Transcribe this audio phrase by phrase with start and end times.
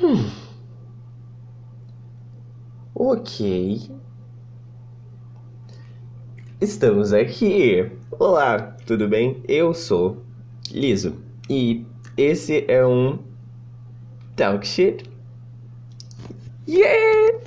[0.00, 0.30] Hum.
[2.94, 3.90] Ok.
[6.60, 7.90] Estamos aqui.
[8.12, 9.42] Olá, tudo bem?
[9.48, 10.22] Eu sou
[10.70, 11.16] Liso
[11.50, 11.84] e
[12.16, 13.18] esse é um
[14.36, 15.02] Talk Shit.
[16.68, 17.40] Yeah!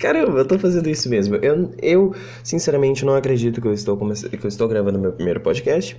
[0.00, 1.36] Caramba, eu tô fazendo isso mesmo.
[1.36, 5.96] Eu, eu sinceramente não acredito que eu estou que eu estou gravando meu primeiro podcast,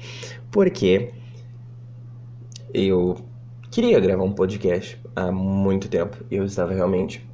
[0.51, 1.13] porque
[2.73, 3.28] eu
[3.71, 6.17] queria gravar um podcast há muito tempo.
[6.29, 7.27] Eu estava realmente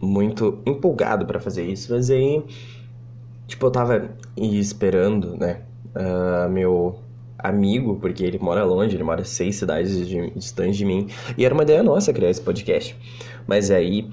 [0.00, 2.42] muito empolgado para fazer isso, mas aí
[3.46, 5.62] tipo eu tava esperando, né,
[5.94, 7.00] uh, meu
[7.36, 11.52] amigo, porque ele mora longe, ele mora seis cidades de, distante de mim, e era
[11.52, 12.96] uma ideia nossa criar esse podcast.
[13.46, 14.08] Mas aí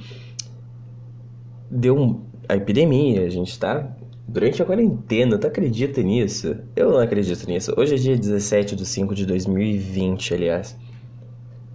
[1.69, 3.95] deu um, a epidemia, a gente tá
[4.27, 6.57] durante a quarentena, tu acredita nisso?
[6.75, 7.73] Eu não acredito nisso.
[7.77, 10.75] Hoje é dia 17 de 5 de 2020, aliás.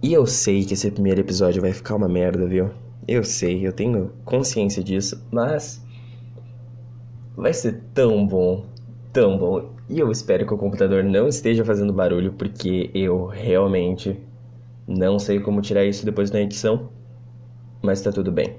[0.03, 2.71] E eu sei que esse primeiro episódio vai ficar uma merda, viu?
[3.07, 5.81] Eu sei, eu tenho consciência disso, mas
[7.37, 8.65] vai ser tão bom,
[9.13, 9.69] tão bom.
[9.89, 14.19] E eu espero que o computador não esteja fazendo barulho, porque eu realmente
[14.85, 16.89] não sei como tirar isso depois da edição,
[17.81, 18.57] mas tá tudo bem.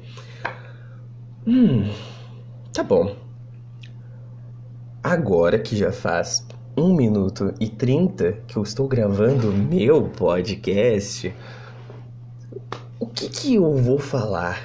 [1.46, 1.90] Hum,
[2.72, 3.14] tá bom.
[5.02, 6.46] Agora que já faz
[6.76, 11.32] 1 minuto e 30 que eu estou gravando meu podcast,
[12.98, 14.60] o que que eu vou falar?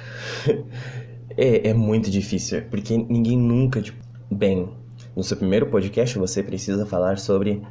[1.36, 3.98] é, é muito difícil, porque ninguém nunca, tipo,
[4.30, 4.68] bem,
[5.14, 7.62] no seu primeiro podcast você precisa falar sobre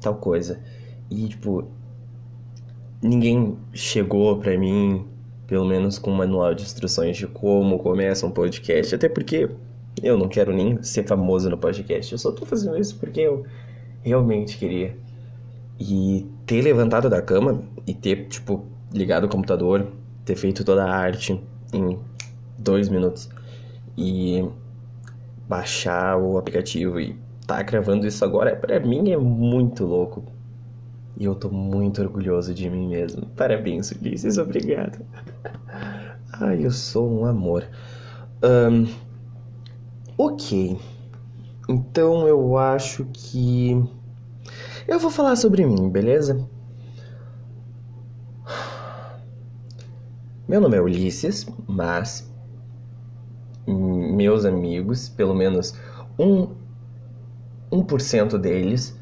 [0.00, 0.60] tal coisa.
[1.08, 1.68] E, tipo,
[3.00, 5.06] ninguém chegou pra mim
[5.46, 8.94] pelo menos com um manual de instruções de como começa um podcast.
[8.94, 9.48] Até porque
[10.02, 12.12] eu não quero nem ser famoso no podcast.
[12.12, 13.44] Eu só tô fazendo isso porque eu
[14.06, 14.96] realmente queria.
[15.78, 19.86] E ter levantado da cama e ter, tipo, ligado o computador,
[20.24, 21.38] ter feito toda a arte
[21.72, 21.98] em
[22.56, 23.28] dois minutos
[23.98, 24.48] e
[25.48, 27.16] baixar o aplicativo e
[27.46, 30.24] tá gravando isso agora, para mim é muito louco.
[31.18, 33.26] E eu tô muito orgulhoso de mim mesmo.
[33.36, 34.98] Parabéns, Ulisses, obrigado.
[36.40, 37.66] Ai, eu sou um amor.
[38.42, 38.86] Um,
[40.18, 40.78] ok.
[41.68, 43.82] Então eu acho que.
[44.88, 46.48] Eu vou falar sobre mim, beleza?
[50.48, 52.32] Meu nome é Ulisses, mas
[53.66, 55.74] meus amigos, pelo menos
[56.16, 56.54] um,
[57.72, 58.96] 1% deles,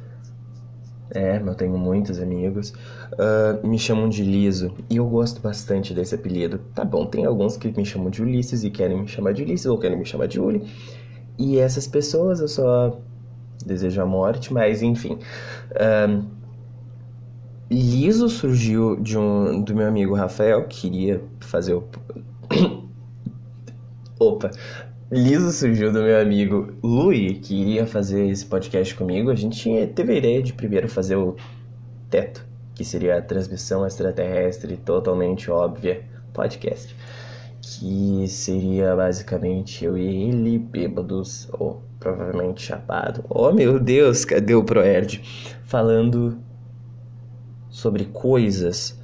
[1.10, 2.72] é, eu tenho muitos amigos,
[3.12, 6.60] uh, me chamam de Liso e eu gosto bastante desse apelido.
[6.74, 9.66] Tá bom, tem alguns que me chamam de Ulisses e querem me chamar de Ulisses
[9.66, 10.66] ou querem me chamar de Uli,
[11.38, 12.98] e essas pessoas eu só
[13.64, 15.18] desejo a morte, mas enfim.
[15.72, 16.24] Uh,
[17.70, 21.84] Liso surgiu de um, do meu amigo Rafael, que queria fazer o.
[24.20, 24.50] Opa!
[25.10, 29.30] Liso surgiu do meu amigo Lui, que iria fazer esse podcast comigo.
[29.30, 31.36] A gente teve a ideia de primeiro fazer o
[32.10, 32.44] teto,
[32.74, 36.94] que seria a transmissão extraterrestre totalmente óbvia podcast.
[37.62, 43.24] Que seria basicamente eu e ele, bêbados, ou provavelmente chapado.
[43.30, 45.22] Oh meu Deus, cadê o Proerd?
[45.64, 46.38] Falando
[47.70, 49.00] sobre coisas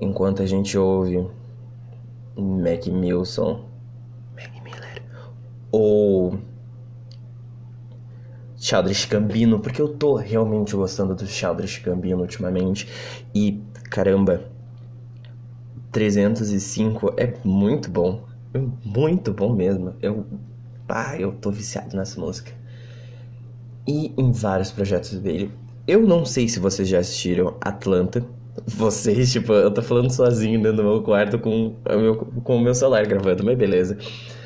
[0.00, 1.28] enquanto a gente ouve
[2.34, 3.66] Mac Milson
[5.70, 6.38] ou
[8.56, 12.88] Childish Gambino, porque eu tô realmente gostando do Childish Gambino ultimamente
[13.34, 14.44] e caramba,
[15.92, 18.24] 305 é muito bom,
[18.54, 19.94] é muito bom mesmo.
[20.00, 20.24] Eu,
[20.92, 22.52] ah, eu tô viciado nessa música.
[23.86, 25.50] E em vários projetos dele.
[25.86, 28.24] Eu não sei se vocês já assistiram Atlanta.
[28.66, 32.60] Vocês, tipo, eu tô falando sozinho dentro do meu quarto com o meu, com o
[32.60, 33.96] meu celular gravando, mas beleza.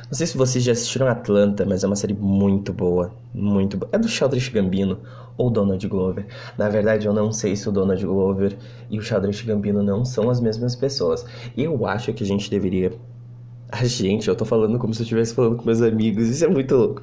[0.07, 3.13] Não sei se vocês já assistiram Atlanta, mas é uma série muito boa.
[3.33, 3.89] Muito boa.
[3.93, 5.01] É do Sheldrick Gambino
[5.37, 6.27] ou Donald Glover.
[6.57, 8.57] Na verdade, eu não sei se o Donald Glover
[8.91, 11.25] e o Sheldrick Gambino não são as mesmas pessoas.
[11.57, 12.93] Eu acho que a gente deveria.
[13.71, 16.29] A gente, eu tô falando como se eu estivesse falando com meus amigos.
[16.29, 17.03] Isso é muito louco.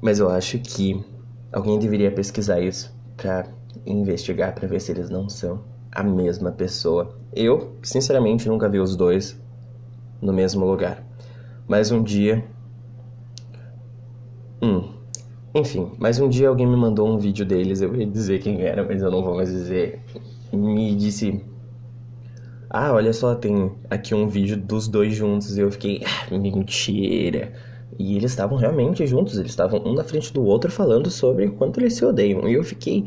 [0.00, 1.04] Mas eu acho que
[1.52, 3.46] alguém deveria pesquisar isso pra
[3.86, 5.60] investigar, pra ver se eles não são
[5.92, 7.16] a mesma pessoa.
[7.34, 9.40] Eu, sinceramente, nunca vi os dois
[10.20, 11.04] no mesmo lugar.
[11.66, 12.44] Mas um dia.
[14.62, 14.90] Hum.
[15.54, 18.84] Enfim, mas um dia alguém me mandou um vídeo deles, eu ia dizer quem era,
[18.84, 20.00] mas eu não vou mais dizer.
[20.52, 21.42] Me disse.
[22.70, 25.56] Ah, olha só, tem aqui um vídeo dos dois juntos.
[25.56, 26.02] E eu fiquei.
[26.04, 27.52] Ah, mentira.
[27.98, 31.52] E eles estavam realmente juntos, eles estavam um na frente do outro falando sobre o
[31.52, 32.46] quanto eles se odeiam.
[32.48, 33.06] E eu fiquei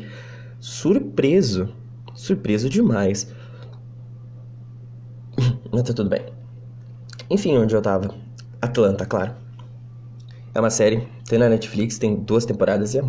[0.60, 1.68] surpreso,
[2.14, 3.32] surpreso demais.
[5.72, 6.26] mas tá tudo bem.
[7.30, 8.14] Enfim, onde eu tava?
[8.60, 9.32] Atlanta, claro.
[10.54, 13.04] É uma série, tem na Netflix, tem duas temporadas e é.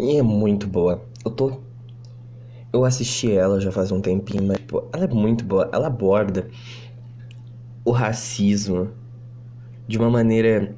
[0.00, 1.00] E é muito boa.
[1.24, 1.60] Eu tô.
[2.74, 5.70] Eu assisti ela já faz um tempinho, mas pô, ela é muito boa.
[5.72, 6.48] Ela aborda
[7.84, 8.90] o racismo
[9.86, 10.74] de uma maneira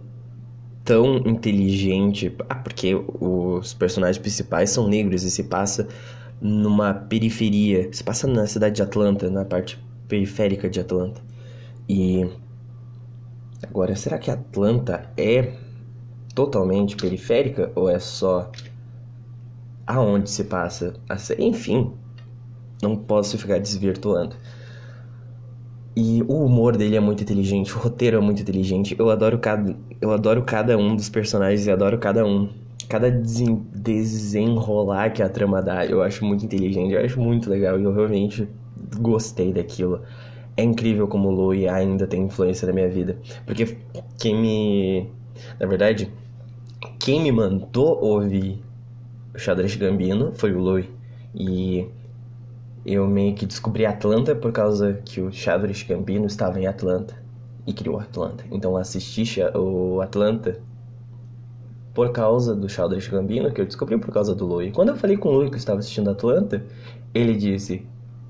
[0.84, 2.36] tão inteligente.
[2.50, 5.88] Ah, porque os personagens principais são negros e se passa
[6.38, 7.88] numa periferia.
[7.90, 11.22] Se passa na cidade de Atlanta, na parte periférica de Atlanta.
[11.88, 12.28] E.
[13.62, 15.54] Agora, será que Atlanta é
[16.34, 18.52] totalmente periférica ou é só
[19.86, 21.44] aonde se passa a série?
[21.44, 21.92] Enfim,
[22.82, 24.36] não posso ficar desvirtuando.
[25.96, 28.94] E o humor dele é muito inteligente, o roteiro é muito inteligente.
[28.98, 32.50] Eu adoro cada, eu adoro cada um dos personagens e adoro cada um.
[32.88, 37.84] Cada desenrolar que a trama dá, eu acho muito inteligente, eu acho muito legal e
[37.84, 38.48] eu realmente
[39.00, 40.02] gostei daquilo.
[40.56, 43.18] É incrível como o Louie ainda tem influência na minha vida.
[43.46, 43.76] Porque
[44.18, 45.10] quem me.
[45.58, 46.12] Na verdade,
[46.98, 48.62] quem me mandou ouvir
[49.36, 50.90] Xadrez Gambino foi o Louie.
[51.34, 51.86] E
[52.84, 57.14] eu meio que descobri Atlanta por causa que o Chadwick Gambino estava em Atlanta
[57.66, 58.44] e criou Atlanta.
[58.50, 59.24] Então assisti
[59.54, 60.60] o Atlanta
[61.92, 64.70] por causa do Chadwick Gambino, que eu descobri por causa do Louie.
[64.70, 66.64] Quando eu falei com o Louie que eu estava assistindo Atlanta,
[67.12, 67.84] ele disse: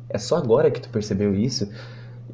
[0.09, 1.69] "É só agora que tu percebeu isso?"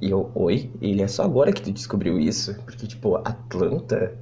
[0.00, 4.14] E eu: "Oi?" ele: "É só agora que tu descobriu isso?" Porque tipo, Atlanta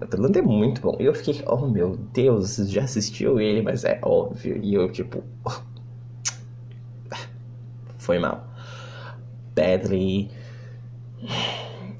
[0.00, 0.96] Atlanta é muito bom.
[1.00, 4.58] E eu fiquei, oh meu Deus, já assistiu ele, mas é óbvio.
[4.62, 5.22] E eu, tipo,
[7.98, 8.46] foi mal.
[9.54, 10.30] Badly.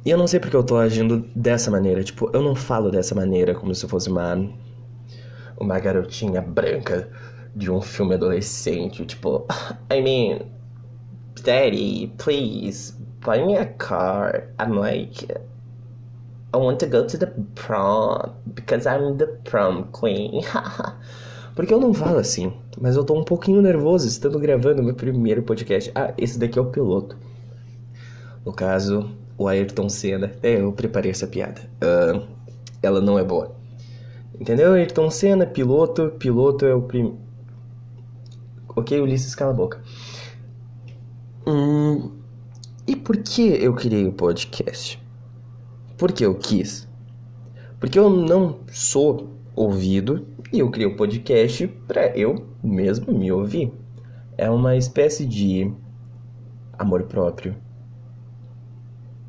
[0.05, 2.03] E eu não sei porque eu tô agindo dessa maneira.
[2.05, 4.49] Tipo, eu não falo dessa maneira como se fosse uma.
[5.61, 7.11] Uma garotinha branca
[7.55, 9.05] de um filme adolescente.
[9.05, 9.45] Tipo,
[9.93, 10.59] I mean.
[11.43, 14.49] Daddy, please, buy me a car.
[14.61, 15.27] I'm like.
[16.55, 20.43] I want to go to the prom because I'm the prom queen.
[21.55, 25.43] Porque eu não falo assim, mas eu tô um pouquinho nervoso estando gravando meu primeiro
[25.43, 25.91] podcast.
[25.95, 27.17] Ah, esse daqui é o piloto.
[28.47, 30.33] No caso, o Ayrton Senna.
[30.43, 31.61] É, eu preparei essa piada.
[31.83, 32.25] Uh,
[32.81, 33.55] ela não é boa.
[34.41, 34.73] Entendeu?
[34.73, 36.13] Ayrton Senna, piloto.
[36.19, 37.19] Piloto é o prim...
[38.77, 39.83] Ok, Ulisses, cala a boca.
[41.47, 42.13] Hum,
[42.87, 45.03] e por que eu criei o podcast?
[45.99, 46.89] Porque eu quis.
[47.81, 53.31] Porque eu não sou ouvido e eu criei o um podcast para eu mesmo me
[53.33, 53.73] ouvir.
[54.37, 55.71] É uma espécie de
[56.79, 57.57] amor próprio.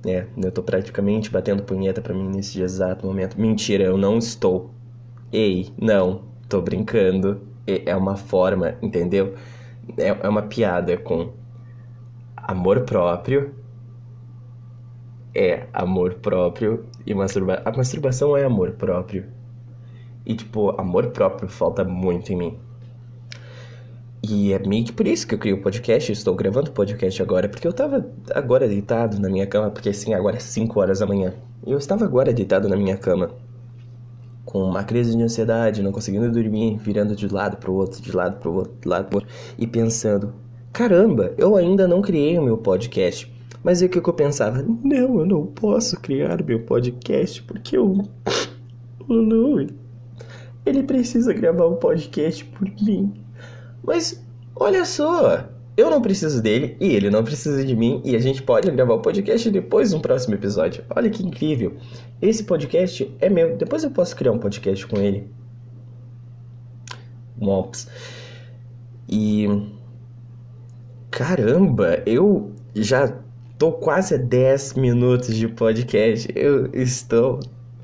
[0.06, 3.40] É, eu tô praticamente batendo punheta para mim nesse exato momento.
[3.40, 4.72] Mentira, eu não estou.
[5.32, 7.42] Ei, não, tô brincando.
[7.66, 9.36] É uma forma, entendeu?
[9.98, 11.34] É, é uma piada com
[12.36, 13.59] amor próprio.
[15.34, 17.64] É amor próprio e masturbação.
[17.66, 19.26] A masturbação é amor próprio.
[20.26, 22.58] E, tipo, amor próprio falta muito em mim.
[24.22, 27.22] E é meio que por isso que eu criei o podcast, estou gravando o podcast
[27.22, 28.06] agora, porque eu tava
[28.36, 31.34] agora deitado na minha cama, porque assim, agora é 5 horas da manhã.
[31.66, 33.32] E eu estava agora deitado na minha cama,
[34.44, 38.40] com uma crise de ansiedade, não conseguindo dormir, virando de lado pro outro, de lado
[38.40, 40.34] pro outro, de lado pro outro, e pensando:
[40.74, 43.32] caramba, eu ainda não criei o meu podcast.
[43.64, 48.06] Mas é o que eu pensava: não, eu não posso criar meu podcast, porque eu.
[49.08, 49.68] eu não.
[50.66, 53.14] Ele precisa gravar um podcast por mim.
[53.84, 54.24] Mas
[54.56, 58.44] olha só, eu não preciso dele e ele não precisa de mim e a gente
[58.44, 60.84] pode gravar o podcast depois no próximo episódio.
[60.94, 61.78] Olha que incrível.
[62.22, 63.56] Esse podcast é meu.
[63.56, 65.32] Depois eu posso criar um podcast com ele.
[67.38, 67.88] Mops.
[69.08, 69.48] E
[71.10, 73.12] caramba, eu já
[73.60, 76.30] tô quase a 10 minutos de podcast.
[76.34, 77.42] Eu estou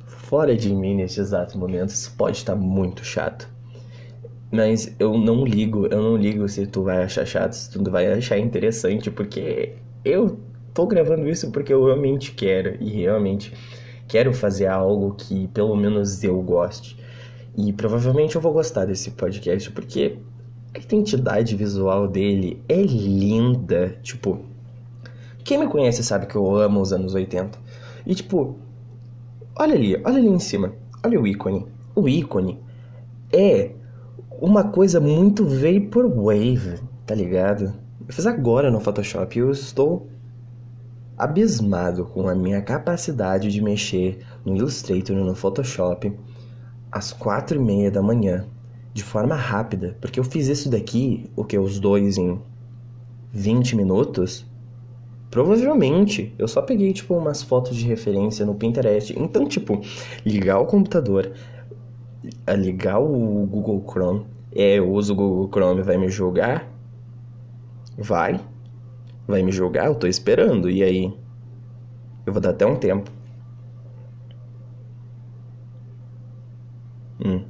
[0.07, 1.89] fora de mim neste exato momento.
[1.89, 3.49] Isso pode estar muito chato.
[4.49, 8.07] Mas eu não ligo, eu não ligo se tu vai achar chato, se tu vai
[8.09, 9.73] achar interessante, porque
[10.05, 10.39] eu
[10.73, 13.51] tô gravando isso porque eu realmente quero e realmente
[14.07, 16.97] quero fazer algo que pelo menos eu goste.
[17.57, 20.19] E provavelmente eu vou gostar desse podcast porque
[20.73, 23.97] a identidade visual dele é linda.
[24.01, 24.54] Tipo,
[25.45, 27.57] quem me conhece sabe que eu amo os anos 80.
[28.05, 28.59] E tipo,
[29.57, 30.73] Olha ali, olha ali em cima.
[31.01, 31.65] Olha o ícone.
[31.95, 32.59] O ícone
[33.31, 33.71] é
[34.41, 37.73] uma coisa muito vaporwave, tá ligado?
[38.05, 40.09] Eu fiz agora no Photoshop e eu estou
[41.17, 46.11] abismado com a minha capacidade de mexer no Illustrator no Photoshop
[46.91, 48.45] às quatro e meia da manhã,
[48.93, 52.41] de forma rápida, porque eu fiz isso daqui, o que, os dois em
[53.31, 54.45] 20 minutos,
[55.35, 59.13] Provavelmente, eu só peguei, tipo, umas fotos de referência no Pinterest.
[59.19, 59.81] Então, tipo,
[60.25, 61.29] ligar o computador,
[62.47, 64.25] ligar o Google Chrome,
[64.55, 66.71] é, eu uso o Google Chrome, vai me julgar?
[67.97, 68.39] Vai.
[69.27, 69.87] Vai me julgar?
[69.87, 70.69] Eu tô esperando.
[70.69, 71.13] E aí?
[72.25, 73.11] Eu vou dar até um tempo.
[77.19, 77.43] Hum.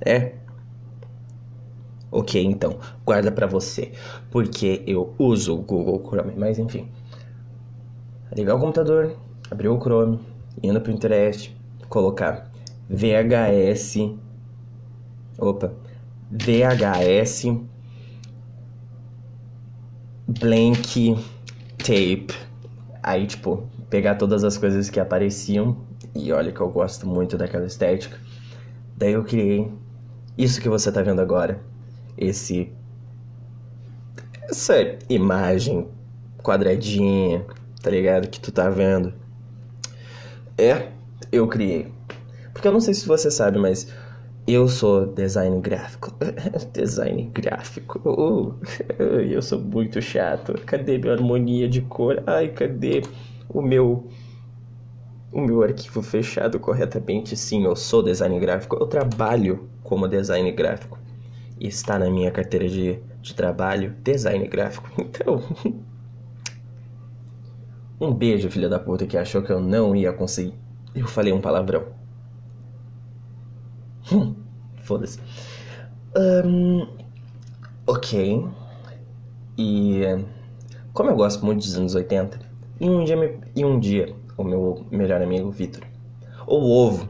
[0.00, 0.37] É.
[2.10, 3.92] Ok, então, guarda para você,
[4.30, 6.88] porque eu uso o Google Chrome, mas enfim.
[8.34, 9.14] Ligar o computador,
[9.50, 10.18] abrir o Chrome,
[10.62, 11.54] ir no Pinterest,
[11.88, 12.50] colocar
[12.88, 14.16] VHS.
[15.38, 15.72] Opa,
[16.30, 17.46] VHS
[20.26, 21.16] blank
[21.78, 22.34] tape.
[23.02, 25.76] Aí, tipo, pegar todas as coisas que apareciam
[26.14, 28.18] e olha que eu gosto muito daquela estética.
[28.96, 29.70] Daí eu criei
[30.36, 31.60] isso que você tá vendo agora
[32.18, 32.72] esse
[34.48, 34.74] essa
[35.08, 35.86] imagem
[36.42, 37.44] quadradinha,
[37.82, 38.28] tá ligado?
[38.28, 39.12] Que tu tá vendo.
[40.56, 40.88] É,
[41.30, 41.92] eu criei.
[42.52, 43.92] Porque eu não sei se você sabe, mas
[44.46, 46.12] eu sou design gráfico.
[46.72, 48.00] design gráfico.
[48.08, 48.58] Uh,
[48.98, 50.54] eu sou muito chato.
[50.64, 52.22] Cadê minha harmonia de cor?
[52.26, 53.02] Ai, cadê
[53.48, 54.08] o meu
[55.30, 57.36] o meu arquivo fechado corretamente?
[57.36, 58.76] Sim, eu sou design gráfico.
[58.76, 60.97] Eu trabalho como design gráfico
[61.60, 64.90] está na minha carteira de, de trabalho design gráfico.
[65.00, 65.42] Então.
[68.00, 70.54] um beijo, filha da puta, que achou que eu não ia conseguir.
[70.94, 71.86] Eu falei um palavrão.
[74.12, 74.34] Hum,
[74.82, 75.20] Foda-se.
[76.16, 76.86] Um,
[77.86, 78.46] ok.
[79.56, 80.02] E.
[80.92, 82.40] Como eu gosto muito dos anos 80,
[82.80, 85.82] e um dia, e um dia o meu melhor amigo, Vitor,
[86.46, 87.08] ou Ovo,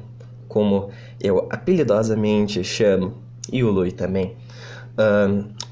[0.48, 0.90] como
[1.20, 3.14] eu apelidosamente chamo
[3.52, 4.36] e o Lui também,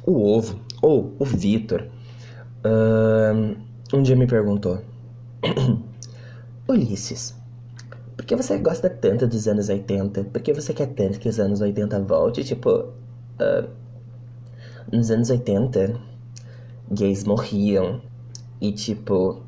[0.05, 1.87] o Ovo, ou o Vitor,
[3.93, 4.81] um dia me perguntou:
[6.69, 7.37] Ulisses,
[8.17, 10.25] por que você gosta tanto dos anos 80?
[10.25, 12.43] Por que você quer tanto que os anos 80 volte?
[12.43, 13.69] Tipo, uh,
[14.91, 16.01] nos anos 80,
[16.91, 18.01] gays morriam
[18.61, 19.43] e, tipo,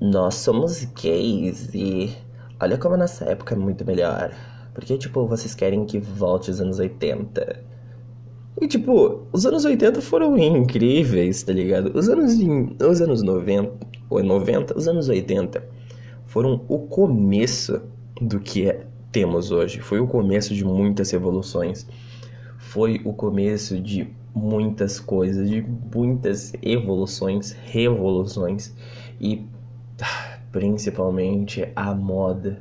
[0.00, 2.16] nós somos gays e
[2.60, 4.32] olha como a nossa época é muito melhor.
[4.74, 7.62] Porque, tipo, vocês querem que volte os anos 80?
[8.60, 11.96] E, tipo, os anos 80 foram incríveis, tá ligado?
[11.96, 12.34] Os anos,
[12.80, 13.72] os anos 90,
[14.10, 15.64] ou 90, os anos 80
[16.26, 17.80] foram o começo
[18.20, 19.80] do que é, temos hoje.
[19.80, 21.86] Foi o começo de muitas revoluções.
[22.58, 28.74] Foi o começo de muitas coisas, de muitas evoluções, revoluções
[29.20, 29.46] e
[30.02, 32.60] ah, principalmente a moda,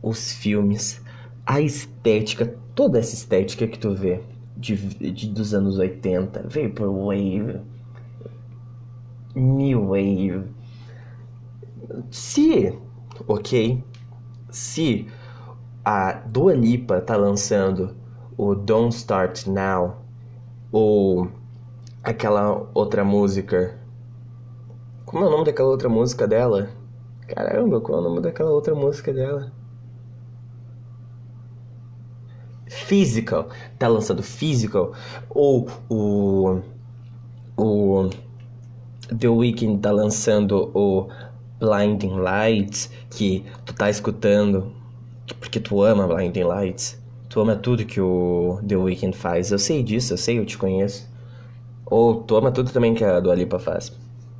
[0.00, 1.02] os filmes,
[1.48, 4.20] a estética, toda essa estética que tu vê
[4.54, 7.62] de, de dos anos 80, Vaporwave,
[9.34, 10.44] New Wave.
[12.10, 12.78] Se,
[13.26, 13.82] ok,
[14.50, 15.08] se
[15.82, 17.96] a Dua Lipa tá lançando
[18.36, 20.04] o Don't Start Now
[20.70, 21.30] ou
[22.02, 23.80] aquela outra música.
[25.06, 26.68] Como é o nome daquela outra música dela?
[27.26, 29.57] Caramba, qual é o nome daquela outra música dela?
[32.68, 33.48] Physical,
[33.78, 34.92] tá lançando Physical,
[35.30, 36.60] ou o,
[37.56, 38.10] o
[39.16, 41.08] The Weeknd tá lançando o
[41.58, 44.72] Blinding Lights, que tu tá escutando
[45.40, 49.50] porque tu ama Blinding Lights, tu ama tudo que o The Weeknd faz.
[49.50, 51.08] Eu sei disso, eu sei, eu te conheço.
[51.86, 53.92] Ou tu ama tudo também que a Dua Lipa faz.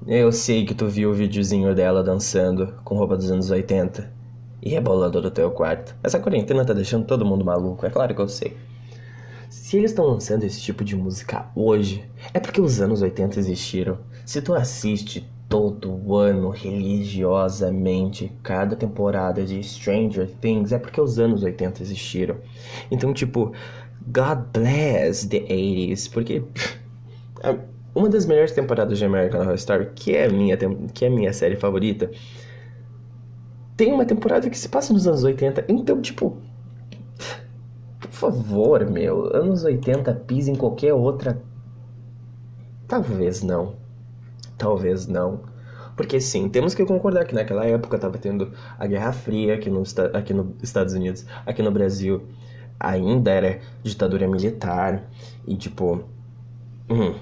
[0.07, 4.18] Eu sei que tu viu o videozinho dela dançando com roupa dos anos 80
[4.69, 5.97] e rebolando do teu quarto.
[6.03, 8.55] Essa quarentena tá deixando todo mundo maluco, é claro que eu sei.
[9.49, 13.99] Se eles estão lançando esse tipo de música hoje, é porque os anos 80 existiram.
[14.27, 21.43] Se tu assiste todo ano religiosamente cada temporada de Stranger Things, é porque os anos
[21.43, 22.37] 80 existiram.
[22.91, 23.53] Então, tipo,
[24.07, 26.43] God bless the 80s, porque
[27.97, 30.59] uma das melhores temporadas de American Horror Story, que é minha,
[30.93, 32.11] que é minha série favorita,
[33.79, 35.65] tem uma temporada que se passa nos anos 80.
[35.69, 36.37] Então, tipo.
[38.01, 39.35] Por favor, meu.
[39.35, 41.41] Anos 80 pisa em qualquer outra.
[42.89, 43.77] Talvez não.
[44.59, 45.43] Talvez não.
[45.97, 49.83] Porque sim, temos que concordar que naquela época estava tendo a Guerra Fria aqui, no,
[50.13, 52.23] aqui nos Estados Unidos, aqui no Brasil
[52.81, 55.05] ainda era ditadura militar
[55.47, 56.03] e tipo.
[56.91, 57.15] Hum,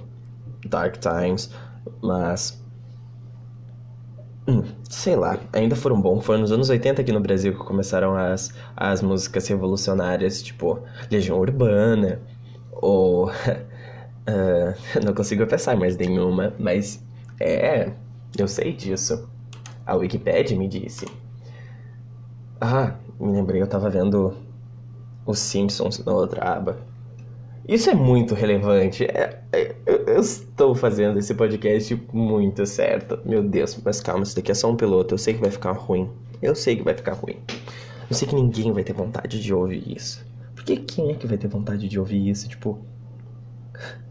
[0.67, 1.51] dark times.
[2.01, 2.59] Mas
[4.49, 6.25] Hum, sei lá, ainda foram bons.
[6.25, 11.39] Foram nos anos 80 aqui no Brasil que começaram as, as músicas revolucionárias, tipo Legião
[11.39, 12.21] Urbana,
[12.73, 13.31] ou
[14.27, 14.75] Uh,
[15.05, 17.03] não consigo pensar mais nenhuma, mas
[17.41, 17.93] é,
[18.37, 19.29] eu sei disso.
[19.87, 21.07] A Wikipedia me disse.
[22.61, 24.35] Ah, me lembrei, eu tava vendo
[25.25, 26.79] os Simpsons na outra aba.
[27.69, 29.05] Isso é muito relevante.
[29.05, 29.75] É, é,
[30.17, 33.21] eu estou fazendo esse podcast muito certo.
[33.23, 35.13] Meu Deus, mas calma, isso daqui é só um piloto.
[35.13, 36.11] Eu sei que vai ficar ruim.
[36.41, 37.37] Eu sei que vai ficar ruim.
[38.09, 40.25] Eu sei que ninguém vai ter vontade de ouvir isso.
[40.55, 42.49] Porque quem é que vai ter vontade de ouvir isso?
[42.49, 42.79] Tipo.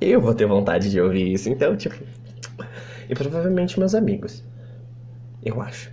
[0.00, 2.02] Eu vou ter vontade de ouvir isso, então, tipo.
[3.06, 4.42] E provavelmente meus amigos.
[5.44, 5.92] Eu acho.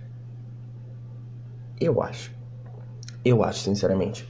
[1.78, 2.32] Eu acho.
[3.22, 4.26] Eu acho, sinceramente.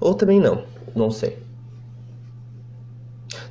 [0.00, 1.41] Ou também não, não sei.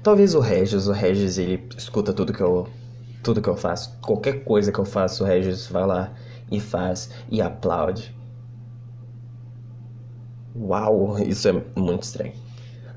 [0.04, 2.68] Talvez o Regis, o Regis ele escuta tudo que eu
[3.24, 6.12] tudo que eu faço, qualquer coisa que eu faço, o Regis vai lá
[6.50, 8.16] e faz e aplaude.
[10.56, 12.34] Uau, isso é muito estranho.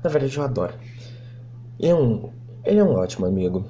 [0.03, 0.73] Na verdade, eu adoro.
[1.79, 2.29] Ele é um,
[2.63, 3.65] ele é um ótimo amigo.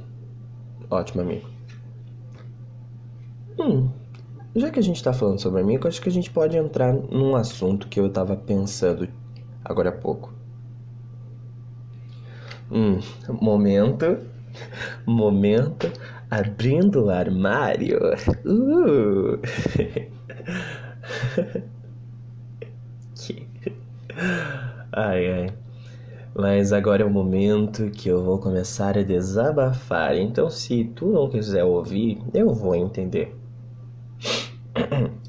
[0.90, 1.48] Ótimo amigo.
[3.60, 3.90] Hum,
[4.56, 7.36] já que a gente tá falando sobre amigo, acho que a gente pode entrar num
[7.36, 9.08] assunto que eu tava pensando
[9.64, 10.35] agora há pouco.
[12.76, 13.00] Hum,
[13.42, 14.18] momento.
[15.06, 15.90] Momento
[16.30, 18.00] abrindo o armário.
[18.46, 19.40] Uh.
[24.92, 25.54] ai ai.
[26.36, 30.18] Mas agora é o momento que eu vou começar a desabafar.
[30.18, 33.34] Então, se tu não quiser ouvir, eu vou entender.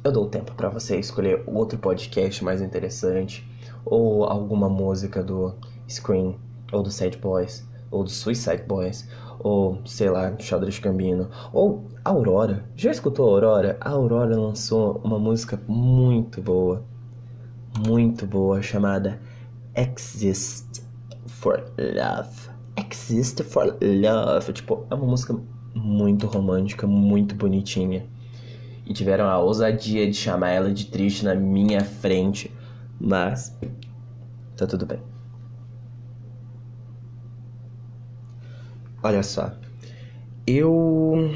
[0.02, 3.48] Eu dou tempo para você escolher outro podcast mais interessante
[3.84, 5.54] ou alguma música do
[5.88, 9.08] Scream ou do Sad Boys ou do Suicide Boys
[9.38, 12.64] ou sei lá, Xadrez Gambino ou Aurora.
[12.74, 13.76] Já escutou a Aurora?
[13.80, 16.84] A Aurora lançou uma música muito boa,
[17.86, 19.20] muito boa chamada
[19.74, 20.82] Exist
[21.26, 22.50] for Love.
[22.76, 24.52] Exist for Love.
[24.52, 25.36] Tipo, é uma música
[25.74, 28.06] muito romântica, muito bonitinha.
[28.86, 32.50] E tiveram a ousadia de chamar ela de triste na minha frente.
[32.98, 33.56] Mas
[34.56, 35.15] tá tudo bem.
[39.06, 39.52] Olha só.
[40.44, 41.30] Eu.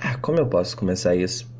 [0.00, 1.52] Ah, como eu posso começar isso?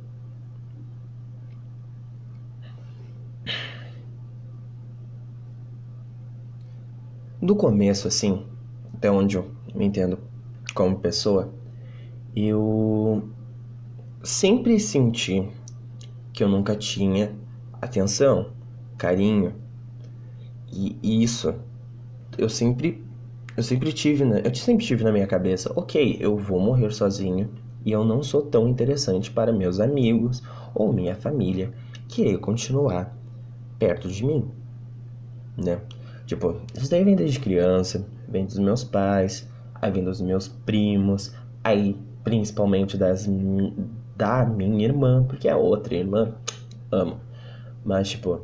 [7.42, 8.46] do começo, assim,
[8.94, 10.18] até onde eu me entendo
[10.72, 11.52] como pessoa,
[12.34, 13.28] eu
[14.22, 15.48] sempre senti
[16.32, 17.34] que eu nunca tinha
[17.82, 18.52] atenção,
[18.96, 19.52] carinho.
[20.72, 21.54] E isso
[22.38, 23.05] eu sempre
[23.56, 24.42] eu sempre tive, né?
[24.44, 27.48] Eu sempre tive na minha cabeça, OK, eu vou morrer sozinho
[27.84, 30.42] e eu não sou tão interessante para meus amigos
[30.74, 31.72] ou minha família
[32.08, 33.16] querer continuar
[33.78, 34.44] perto de mim,
[35.56, 35.80] né?
[36.26, 41.32] Tipo, isso daí vem desde criança, vem dos meus pais, aí vem dos meus primos,
[41.62, 43.28] aí principalmente das
[44.16, 46.34] da minha irmã, porque a outra irmã
[46.90, 47.20] amo.
[47.84, 48.40] Mas tipo,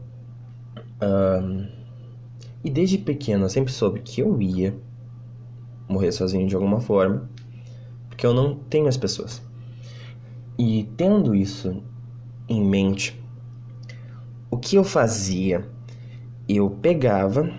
[1.03, 1.66] um,
[2.62, 4.75] e desde pequeno eu sempre soube que eu ia
[5.92, 7.28] morrer sozinho de alguma forma,
[8.09, 9.42] porque eu não tenho as pessoas.
[10.59, 11.83] E tendo isso
[12.48, 13.20] em mente,
[14.50, 15.66] o que eu fazia?
[16.48, 17.50] Eu pegava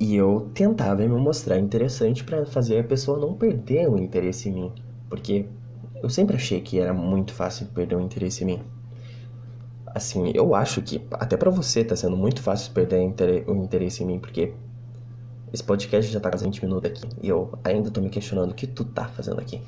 [0.00, 4.52] e eu tentava me mostrar interessante para fazer a pessoa não perder o interesse em
[4.52, 4.72] mim,
[5.08, 5.46] porque
[6.02, 8.60] eu sempre achei que era muito fácil perder o interesse em mim.
[9.86, 14.06] Assim, eu acho que até para você tá sendo muito fácil perder o interesse em
[14.06, 14.54] mim, porque
[15.52, 18.54] esse podcast já tá quase 20 minutos aqui e eu ainda tô me questionando o
[18.54, 19.60] que tu tá fazendo aqui.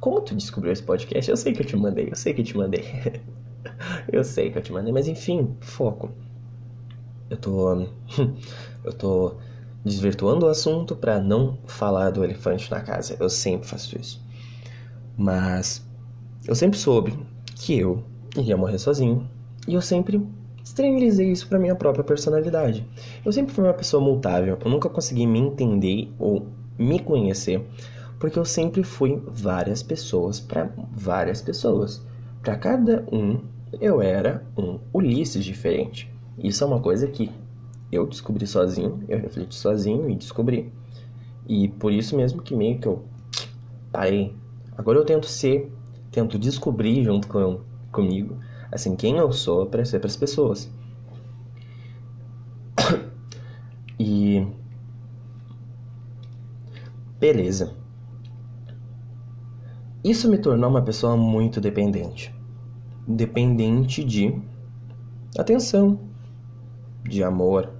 [0.00, 1.30] Como tu descobriu esse podcast?
[1.30, 2.84] Eu sei que eu te mandei, eu sei que eu te mandei.
[4.10, 6.10] eu sei que eu te mandei, mas enfim, foco.
[7.30, 7.86] Eu tô
[8.84, 9.36] eu tô
[9.84, 13.16] desvirtuando o assunto para não falar do elefante na casa.
[13.18, 14.22] Eu sempre faço isso.
[15.16, 15.84] Mas
[16.46, 17.18] eu sempre soube
[17.54, 18.04] que eu
[18.36, 19.28] ia morrer sozinho
[19.66, 20.24] e eu sempre
[20.68, 22.86] externalizei isso para minha própria personalidade.
[23.24, 26.46] Eu sempre fui uma pessoa mutável, eu nunca consegui me entender ou
[26.78, 27.66] me conhecer,
[28.18, 32.02] porque eu sempre fui várias pessoas para várias pessoas.
[32.42, 33.40] Para cada um,
[33.80, 36.10] eu era um Ulisses diferente.
[36.38, 37.30] Isso é uma coisa que
[37.90, 40.70] eu descobri sozinho, eu refleti sozinho e descobri.
[41.48, 43.02] E por isso mesmo que meio que eu
[43.90, 44.34] parei.
[44.76, 45.72] Agora eu tento ser,
[46.12, 48.36] tento descobrir junto com comigo,
[48.70, 50.70] assim, quem eu sou para ser para as pessoas.
[54.00, 54.46] E
[57.18, 57.74] beleza.
[60.04, 62.32] Isso me tornou uma pessoa muito dependente.
[63.08, 64.40] Dependente de
[65.36, 65.98] atenção,
[67.02, 67.72] de amor,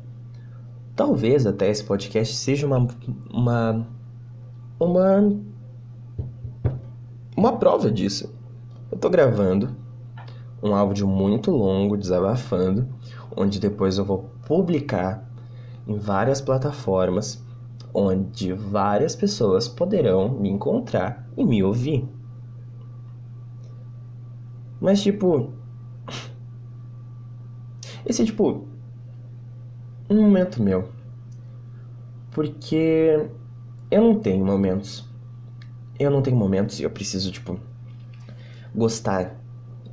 [0.98, 2.88] Talvez até esse podcast seja uma.
[3.32, 3.86] uma.
[4.80, 5.32] uma.
[7.36, 8.34] uma prova disso.
[8.90, 9.76] Eu tô gravando
[10.62, 12.88] um áudio muito longo, desabafando,
[13.36, 15.28] onde depois eu vou publicar
[15.86, 17.42] em várias plataformas,
[17.94, 22.08] onde várias pessoas poderão me encontrar e me ouvir.
[24.80, 25.52] Mas, tipo.
[28.06, 28.66] Esse é, tipo.
[30.08, 30.88] Um momento meu.
[32.30, 33.28] Porque
[33.90, 35.04] eu não tenho momentos.
[35.98, 37.58] Eu não tenho momentos e eu preciso, tipo.
[38.74, 39.37] Gostar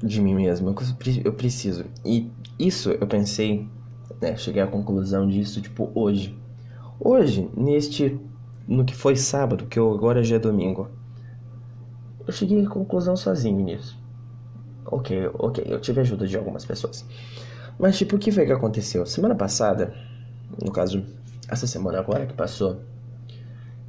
[0.01, 0.73] de mim mesmo.
[1.23, 1.85] Eu preciso.
[2.03, 3.67] E isso eu pensei.
[4.21, 6.37] Né, cheguei à conclusão disso, tipo, hoje.
[6.99, 8.19] Hoje, neste.
[8.67, 10.89] No que foi sábado, que eu, agora já é domingo.
[12.25, 13.97] Eu cheguei à conclusão sozinho nisso.
[14.85, 17.05] Ok, ok, eu tive ajuda de algumas pessoas.
[17.77, 19.05] Mas, tipo, o que foi que aconteceu?
[19.05, 19.93] Semana passada,
[20.63, 21.03] no caso,
[21.47, 22.81] essa semana agora que passou,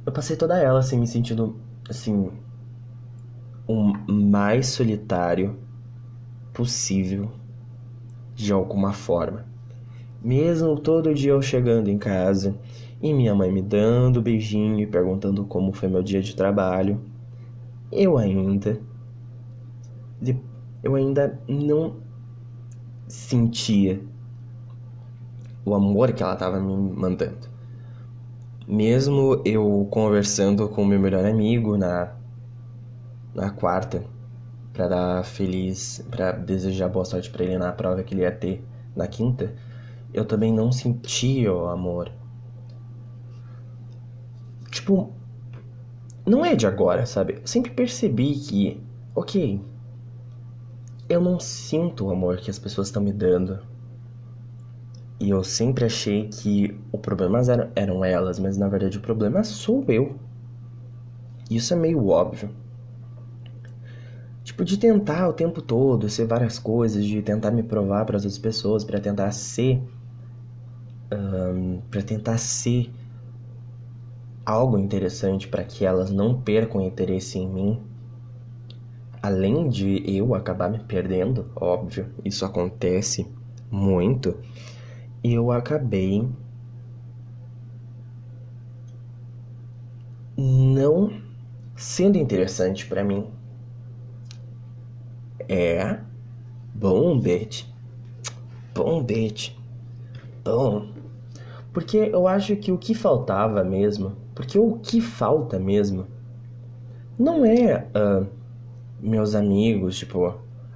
[0.05, 1.55] eu passei toda ela assim, me sentindo,
[1.89, 2.31] assim,
[3.67, 5.57] o mais solitário
[6.57, 7.29] possível,
[8.33, 9.45] de alguma forma.
[10.19, 12.57] Mesmo todo dia eu chegando em casa
[12.99, 16.99] e minha mãe me dando beijinho e perguntando como foi meu dia de trabalho,
[17.91, 18.81] eu ainda
[20.83, 21.97] eu ainda não
[23.07, 24.01] sentia
[25.63, 27.47] o amor que ela estava me mandando.
[28.67, 32.15] Mesmo eu conversando com meu melhor amigo na
[33.35, 34.16] na quarta
[34.77, 38.63] para dar feliz, para desejar boa sorte para ele na prova que ele ia ter
[38.95, 39.51] na quinta,
[40.13, 42.11] eu também não sentia o amor.
[44.69, 45.11] Tipo,
[46.23, 47.39] não é de agora, sabe?
[47.41, 48.79] Eu sempre percebi que,
[49.15, 49.59] ok,
[51.09, 53.59] eu não sinto o amor que as pessoas estão me dando.
[55.19, 59.43] E eu sempre achei que o problema eram, eram elas, mas na verdade o problema
[59.43, 60.17] sou eu.
[61.49, 62.51] Isso é meio óbvio.
[64.47, 68.23] Tipo, de tentar o tempo todo ser várias coisas, de tentar me provar para as
[68.23, 69.81] outras pessoas, para tentar ser.
[71.11, 72.89] Um, para tentar ser
[74.45, 77.81] algo interessante para que elas não percam interesse em mim
[79.21, 83.27] além de eu acabar me perdendo, óbvio, isso acontece
[83.69, 84.37] muito,
[85.21, 86.25] eu acabei
[90.37, 91.11] não
[91.75, 93.27] sendo interessante para mim.
[95.49, 95.99] É
[96.73, 97.19] bom,
[99.03, 99.51] bitch.
[100.43, 100.89] Bom.
[101.73, 106.07] Porque eu acho que o que faltava mesmo, porque o que falta mesmo,
[107.17, 108.27] não é uh,
[108.99, 110.33] meus amigos, tipo,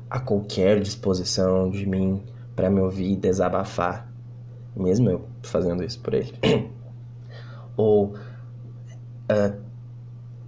[0.09, 2.21] a qualquer disposição de mim
[2.55, 4.11] para me ouvir desabafar,
[4.75, 6.33] mesmo eu fazendo isso por ele.
[7.75, 9.61] ou uh,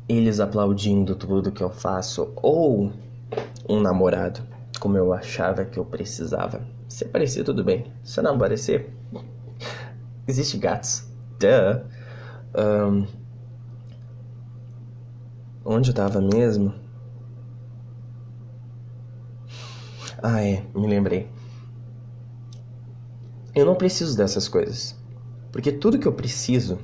[0.07, 2.91] eles aplaudindo tudo que eu faço, ou
[3.67, 4.41] um namorado,
[4.79, 6.61] como eu achava que eu precisava.
[6.87, 7.91] Se aparecer, tudo bem.
[8.03, 8.93] Se não aparecer,
[10.27, 11.07] existe gatos.
[11.39, 11.85] Duh.
[12.55, 13.07] Um,
[15.65, 16.73] onde eu tava mesmo?
[20.21, 21.29] Ah, é, me lembrei.
[23.55, 24.95] Eu não preciso dessas coisas.
[25.51, 26.79] Porque tudo que eu preciso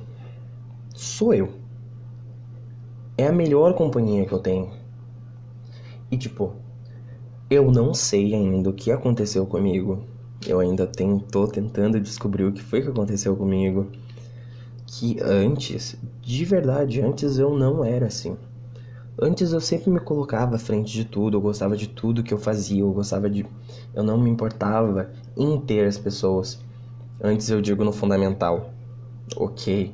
[0.94, 1.52] sou eu.
[3.16, 4.72] É a melhor companhia que eu tenho.
[6.10, 6.54] E tipo,
[7.50, 10.04] eu não sei ainda o que aconteceu comigo.
[10.46, 10.86] Eu ainda
[11.30, 13.88] tô tentando descobrir o que foi que aconteceu comigo.
[14.86, 18.36] Que antes, de verdade, antes eu não era assim.
[19.20, 22.38] Antes eu sempre me colocava à frente de tudo, eu gostava de tudo que eu
[22.38, 23.44] fazia, eu gostava de.
[23.92, 26.60] Eu não me importava em ter as pessoas.
[27.20, 28.70] Antes eu digo no fundamental.
[29.36, 29.92] Ok.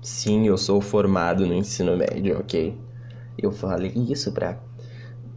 [0.00, 2.74] Sim, eu sou formado no ensino médio, ok.
[3.36, 4.58] Eu falei isso pra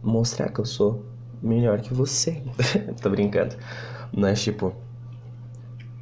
[0.02, 1.11] mostrar que eu sou
[1.42, 2.42] melhor que você.
[3.00, 3.56] Tô brincando.
[4.16, 4.72] Mas tipo.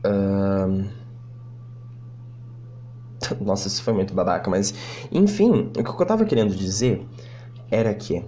[3.40, 4.72] Nossa, isso foi muito babaca, mas
[5.12, 7.06] enfim, o que eu tava querendo dizer
[7.70, 8.24] era que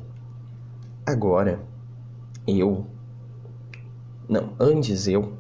[1.07, 1.61] agora
[2.47, 2.87] eu
[4.29, 5.33] não, antes eu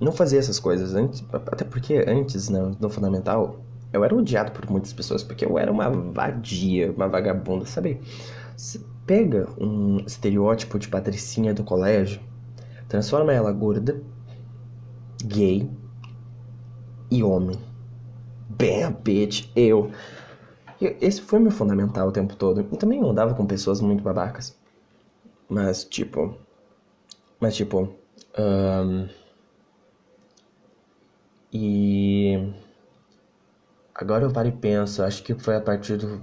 [0.00, 3.60] não fazia essas coisas antes, até porque antes no, no fundamental
[3.92, 8.00] eu era odiado por muitas pessoas porque eu era uma vadia, uma vagabunda, sabe?
[9.06, 12.20] Pega um estereótipo de patricinha do colégio,
[12.88, 14.02] transforma ela gorda,
[15.22, 15.70] gay
[17.10, 17.58] e homem
[18.48, 19.90] bam, bitch, eu.
[20.80, 22.60] Esse foi meu fundamental o tempo todo.
[22.60, 24.56] E também eu andava com pessoas muito babacas.
[25.48, 26.36] Mas, tipo.
[27.40, 27.94] Mas, tipo.
[28.38, 29.08] Um,
[31.52, 32.52] e.
[33.94, 36.22] agora eu paro e penso, acho que foi a partir do,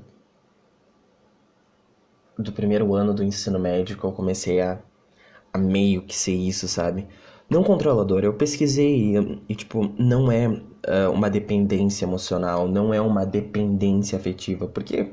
[2.42, 4.80] do primeiro ano do ensino médio que eu comecei a,
[5.54, 7.08] a meio que ser isso, sabe?
[7.50, 13.02] Não controlador, eu pesquisei e, e tipo, não é uh, uma dependência emocional, não é
[13.02, 15.08] uma dependência afetiva, porque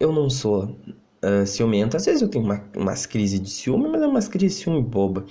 [0.00, 1.96] eu não sou uh, ciumento.
[1.96, 4.82] Às vezes eu tenho uma, umas crises de ciúme, mas é umas crises de ciúme
[4.82, 5.24] boba.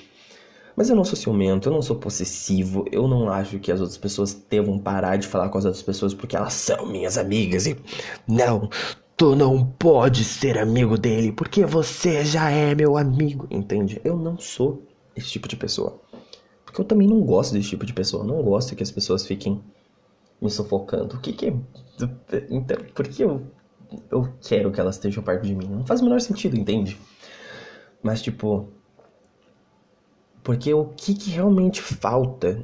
[0.75, 3.97] Mas eu não sou ciumento, eu não sou possessivo, eu não acho que as outras
[3.97, 7.77] pessoas devam parar de falar com as outras pessoas porque elas são minhas amigas e.
[8.27, 8.69] Não,
[9.23, 14.01] tu não pode ser amigo dele porque você já é meu amigo, entende?
[14.03, 14.83] Eu não sou
[15.15, 15.97] esse tipo de pessoa.
[16.65, 19.25] Porque eu também não gosto desse tipo de pessoa, eu não gosto que as pessoas
[19.25, 19.63] fiquem
[20.41, 21.15] me sufocando.
[21.15, 21.53] O que que é.
[22.49, 23.47] Então, por que eu,
[24.11, 25.67] eu quero que elas estejam perto de mim?
[25.67, 26.99] Não faz o menor sentido, entende?
[28.01, 28.67] Mas, tipo,
[30.43, 32.61] porque o que, que realmente falta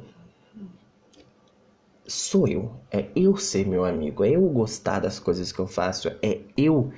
[2.10, 2.72] sou eu.
[2.90, 4.24] É eu ser meu amigo.
[4.24, 6.08] É eu gostar das coisas que eu faço.
[6.22, 6.92] É eu.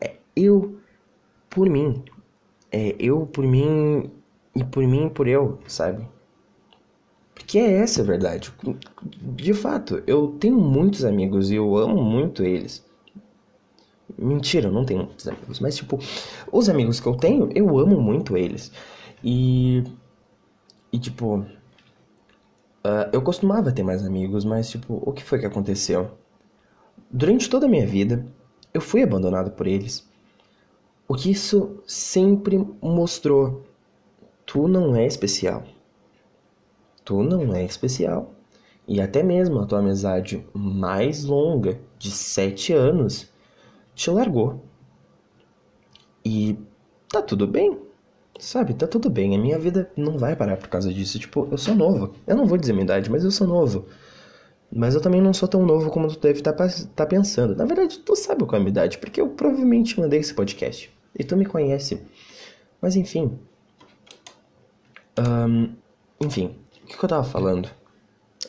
[0.00, 0.78] É eu
[1.50, 2.02] por mim.
[2.70, 4.10] É eu por mim
[4.54, 6.06] e por mim por eu, sabe?
[7.34, 8.52] Porque é essa a verdade.
[9.04, 12.84] De fato, eu tenho muitos amigos e eu amo muito eles.
[14.16, 15.98] Mentira, eu não tenho muitos amigos, mas tipo,
[16.52, 18.70] os amigos que eu tenho, eu amo muito eles.
[19.24, 19.82] E
[20.92, 21.44] e tipo,
[22.84, 26.10] uh, eu costumava ter mais amigos, mas tipo, o que foi que aconteceu?
[27.10, 28.26] Durante toda a minha vida,
[28.72, 30.08] eu fui abandonado por eles.
[31.06, 33.64] O que isso sempre mostrou:
[34.46, 35.64] tu não é especial.
[37.04, 38.32] Tu não é especial.
[38.86, 43.32] E até mesmo a tua amizade mais longa, de sete anos,
[43.94, 44.62] te largou.
[46.24, 46.58] E
[47.08, 47.78] tá tudo bem.
[48.42, 51.16] Sabe, tá tudo bem, a minha vida não vai parar por causa disso.
[51.16, 52.12] Tipo, eu sou novo.
[52.26, 53.86] Eu não vou dizer minha idade, mas eu sou novo.
[54.68, 57.54] Mas eu também não sou tão novo como tu deve estar tá, tá pensando.
[57.54, 60.92] Na verdade, tu sabe qual é a minha idade, porque eu provavelmente mandei esse podcast.
[61.16, 62.02] E tu me conhece.
[62.80, 63.38] Mas enfim.
[65.16, 65.76] Um,
[66.20, 67.70] enfim, o que, que eu tava falando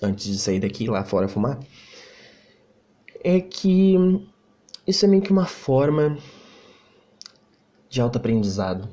[0.02, 1.60] antes de sair daqui lá fora fumar?
[3.24, 3.96] É que
[4.88, 6.18] isso é meio que uma forma
[7.88, 8.90] de autoaprendizado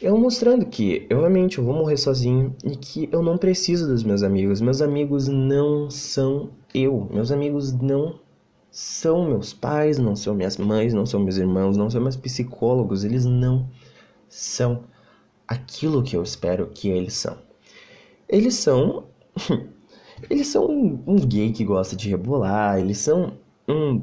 [0.00, 4.02] eu mostrando que eu realmente eu vou morrer sozinho e que eu não preciso dos
[4.02, 4.60] meus amigos.
[4.60, 7.08] Meus amigos não são eu.
[7.12, 8.18] Meus amigos não
[8.70, 13.04] são meus pais, não são minhas mães, não são meus irmãos, não são meus psicólogos.
[13.04, 13.68] Eles não
[14.28, 14.84] são
[15.48, 17.38] aquilo que eu espero que eles são.
[18.28, 19.04] Eles são.
[20.28, 23.34] eles são um, um gay que gosta de rebolar, eles são
[23.68, 24.02] um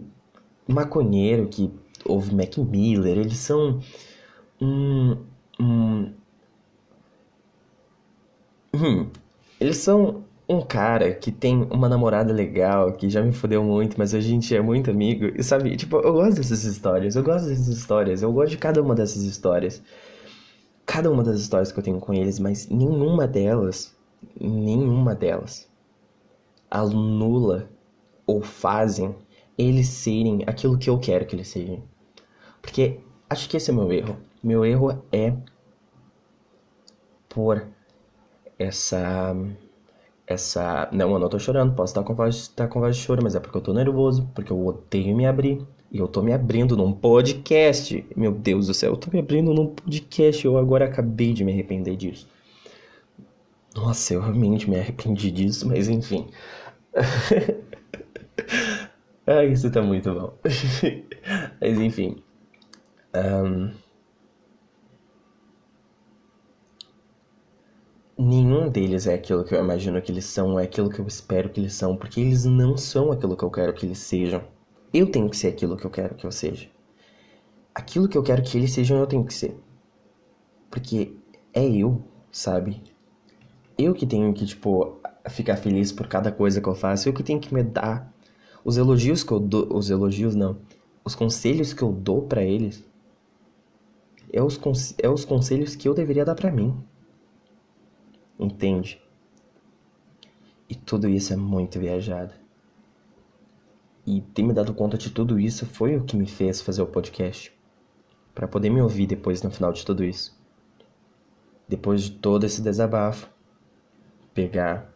[0.68, 1.72] maconheiro que
[2.06, 3.80] ouve Mac Miller, eles são
[4.62, 5.18] um
[5.60, 6.14] Hum.
[8.74, 9.10] Hum.
[9.60, 14.14] Eles são um cara que tem uma namorada legal, que já me fodeu muito, mas
[14.14, 15.26] a gente é muito amigo.
[15.36, 18.82] E sabe, tipo, eu gosto dessas histórias, eu gosto dessas histórias, eu gosto de cada
[18.82, 19.82] uma dessas histórias.
[20.86, 23.96] Cada uma das histórias que eu tenho com eles, mas nenhuma delas,
[24.40, 25.68] nenhuma delas
[26.74, 27.70] anula
[28.26, 29.16] ou fazem
[29.58, 31.84] eles serem aquilo que eu quero que eles sejam.
[32.62, 34.18] Porque acho que esse é o meu erro.
[34.44, 35.34] Meu erro é
[37.30, 37.66] por
[38.60, 39.34] essa
[40.26, 43.22] essa não, eu não tô chorando, posso estar com voz, estar com voz de choro,
[43.24, 45.62] mas é porque eu tô nervoso, porque eu odeio me abrir.
[45.92, 48.04] E eu tô me abrindo num podcast.
[48.16, 50.44] Meu Deus do céu, eu tô me abrindo num podcast.
[50.44, 52.28] Eu agora acabei de me arrepender disso.
[53.76, 56.28] Nossa, eu realmente me arrependi disso, mas enfim.
[59.28, 60.34] ah, isso tá muito bom.
[61.62, 62.24] mas enfim.
[63.14, 63.72] Um...
[68.18, 71.50] nenhum deles é aquilo que eu imagino que eles são, é aquilo que eu espero
[71.50, 74.44] que eles são, porque eles não são aquilo que eu quero que eles sejam.
[74.94, 76.70] Eu tenho que ser aquilo que eu quero que eu seja.
[77.74, 79.58] Aquilo que eu quero que eles sejam, eu tenho que ser.
[80.70, 81.16] Porque
[81.54, 82.84] é eu, sabe?
[83.78, 85.00] Eu que tenho que, tipo,
[85.30, 88.14] ficar feliz por cada coisa que eu faço, eu que tenho que me dar
[88.64, 90.58] os elogios que eu dou, os elogios não,
[91.04, 92.84] os conselhos que eu dou para eles.
[94.32, 94.60] É os,
[95.00, 96.84] é os conselhos que eu deveria dar para mim
[98.40, 99.02] entende?
[100.70, 102.34] E tudo isso é muito viajado.
[104.06, 106.88] E ter me dado conta de tudo isso foi o que me fez fazer o
[106.88, 107.54] podcast.
[108.34, 110.36] para poder me ouvir depois no final de tudo isso.
[111.68, 113.30] Depois de todo esse desabafo,
[114.34, 114.92] pegar,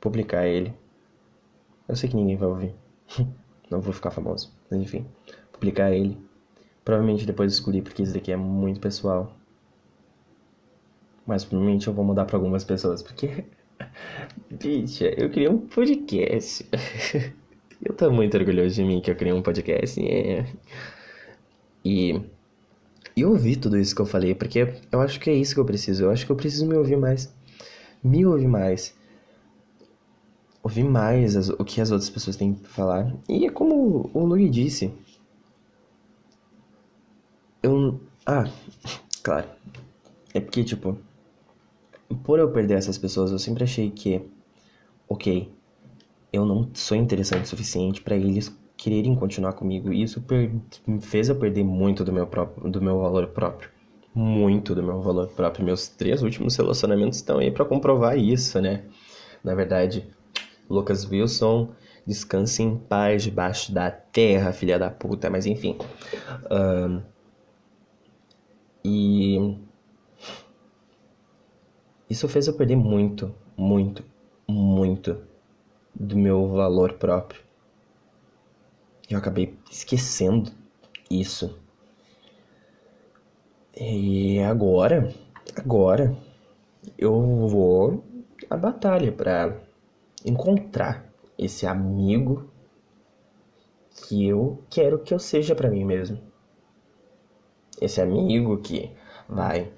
[0.00, 0.74] publicar ele.
[1.86, 2.74] Eu sei que ninguém vai ouvir.
[3.70, 5.06] Não vou ficar famoso, mas enfim,
[5.52, 6.20] publicar ele.
[6.84, 9.39] Provavelmente depois escolhi porque isso daqui é muito pessoal
[11.26, 13.44] mas provavelmente eu vou mudar para algumas pessoas, porque
[14.50, 16.66] Bicha, eu criei um podcast.
[17.82, 19.98] Eu tô muito orgulhoso de mim que eu criei um podcast.
[20.06, 20.44] É.
[21.82, 22.20] E
[23.16, 25.64] eu ouvi tudo isso que eu falei, porque eu acho que é isso que eu
[25.64, 26.04] preciso.
[26.04, 27.34] Eu acho que eu preciso me ouvir mais.
[28.04, 28.94] Me ouvir mais.
[30.62, 33.16] Ouvir mais as, o que as outras pessoas têm pra falar.
[33.26, 34.92] E é como o Luigi disse.
[37.62, 37.98] Eu.
[38.26, 38.44] Ah,
[39.24, 39.48] claro.
[40.34, 40.98] É porque, tipo.
[42.24, 44.22] Por eu perder essas pessoas, eu sempre achei que.
[45.08, 45.50] Ok,
[46.32, 49.92] eu não sou interessante o suficiente para eles quererem continuar comigo.
[49.92, 50.24] E isso
[50.86, 53.70] me fez eu perder muito do meu, próprio, do meu valor próprio.
[54.14, 55.64] Muito do meu valor próprio.
[55.64, 58.84] Meus três últimos relacionamentos estão aí para comprovar isso, né?
[59.42, 60.06] Na verdade,
[60.68, 61.70] Lucas Wilson,
[62.06, 65.28] descanse em paz debaixo da terra, filha da puta.
[65.30, 65.76] Mas enfim.
[66.50, 67.02] Um,
[68.84, 69.56] e.
[72.10, 74.04] Isso fez eu perder muito, muito,
[74.48, 75.22] muito
[75.94, 77.40] do meu valor próprio.
[79.08, 80.50] Eu acabei esquecendo
[81.08, 81.56] isso.
[83.76, 85.14] E agora,
[85.56, 86.16] agora
[86.98, 88.04] eu vou
[88.50, 89.56] à batalha para
[90.26, 92.50] encontrar esse amigo
[93.90, 96.20] que eu quero que eu seja para mim mesmo.
[97.80, 98.90] Esse amigo que
[99.28, 99.72] vai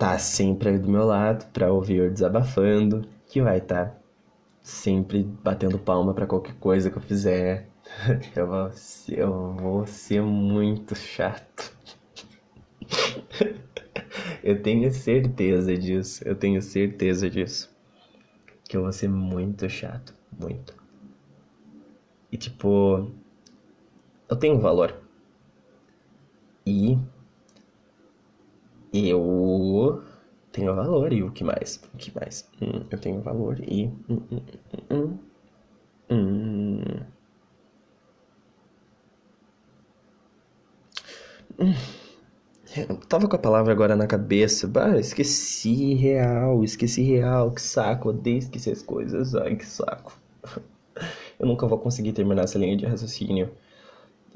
[0.00, 3.96] tá sempre do meu lado para ouvir eu desabafando, que vai estar tá
[4.62, 7.68] sempre batendo palma para qualquer coisa que eu fizer.
[8.36, 8.70] Eu vou,
[9.08, 11.76] eu vou ser muito chato.
[14.42, 16.22] Eu tenho certeza disso.
[16.26, 17.70] Eu tenho certeza disso.
[18.64, 20.14] Que eu vou ser muito chato.
[20.38, 20.74] Muito.
[22.32, 23.10] E tipo.
[24.28, 24.96] Eu tenho valor.
[26.64, 26.96] E.
[28.92, 30.02] Eu
[30.52, 31.12] tenho valor.
[31.12, 31.80] E o que mais?
[31.94, 32.48] O que mais?
[32.62, 33.86] Hum, eu tenho valor e.
[34.08, 34.40] Hum, hum,
[34.90, 35.18] hum,
[36.10, 36.82] hum.
[41.58, 41.74] hum.
[42.76, 44.66] Eu tava com a palavra agora na cabeça.
[44.68, 49.34] Bah, esqueci real, esqueci real, que saco, odeio esquecer as coisas.
[49.34, 50.16] Ai, que saco.
[51.38, 53.50] Eu nunca vou conseguir terminar essa linha de raciocínio.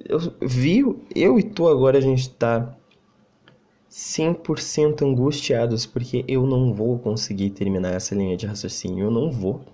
[0.09, 0.83] Eu vi,
[1.15, 2.75] eu e tu agora a gente tá
[3.95, 9.05] 100% angustiados porque eu não vou conseguir terminar essa linha de raciocínio.
[9.05, 9.65] Eu não vou.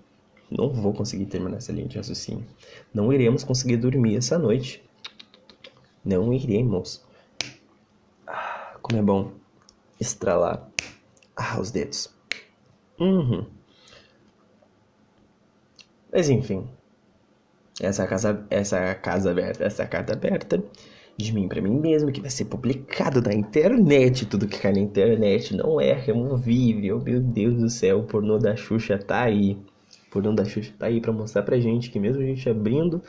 [0.51, 2.45] Não vou conseguir terminar essa linha de raciocínio.
[2.93, 4.85] Não iremos conseguir dormir essa noite.
[6.05, 7.03] Não iremos.
[8.27, 9.33] Ah, como é bom
[9.99, 10.69] estralar
[11.35, 12.15] ah, os dedos.
[12.99, 13.47] Uhum.
[16.13, 16.69] Mas enfim.
[17.81, 20.63] Essa casa, essa casa aberta, essa carta aberta
[21.23, 24.27] de mim para mim mesmo, que vai ser publicado na internet.
[24.27, 27.01] Tudo que cai na internet não é removível.
[27.01, 29.59] Meu Deus do céu, o pornô da Xuxa tá aí.
[30.09, 33.03] O pornô da Xuxa tá aí para mostrar pra gente que mesmo a gente abrindo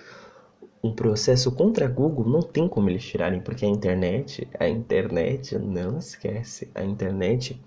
[0.84, 5.58] um processo contra a Google, não tem como eles tirarem, porque a internet, a internet,
[5.60, 7.62] não esquece, a internet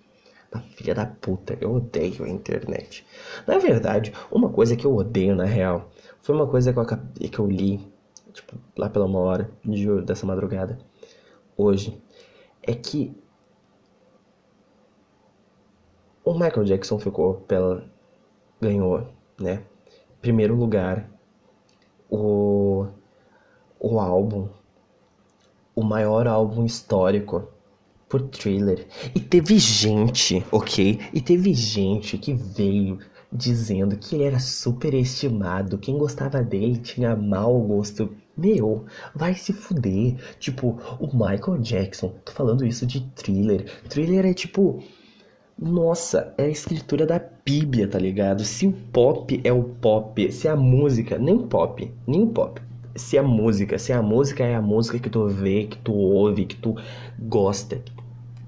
[0.54, 3.04] a filha da puta, eu odeio a internet.
[3.46, 5.90] Na verdade, uma coisa que eu odeio na real
[6.22, 6.86] foi uma coisa que eu,
[7.28, 7.93] que eu li
[8.34, 10.78] tipo, lá pela uma hora de, dessa madrugada,
[11.56, 11.96] hoje,
[12.62, 13.16] é que
[16.24, 17.84] o Michael Jackson ficou pela.
[18.60, 19.06] ganhou,
[19.38, 19.62] né?
[20.20, 21.08] Primeiro lugar,
[22.10, 22.86] o,
[23.78, 24.48] o álbum,
[25.74, 27.46] o maior álbum histórico
[28.08, 28.86] por thriller.
[29.14, 30.98] E teve gente, ok?
[31.12, 32.98] E teve gente que veio
[33.30, 40.16] dizendo que ele era superestimado, quem gostava dele tinha mau gosto meu, vai se fuder.
[40.38, 43.64] Tipo, o Michael Jackson, tô falando isso de thriller.
[43.88, 44.82] Thriller é tipo.
[45.56, 48.44] Nossa, é a escritura da Bíblia, tá ligado?
[48.44, 52.60] Se o pop é o pop, se a música, nem o pop, nem o pop.
[52.96, 56.46] Se a música, se a música é a música que tu vê, que tu ouve,
[56.46, 56.74] que tu
[57.20, 57.80] gosta, é,